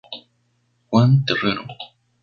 [0.89, 1.63] Juan Terrero.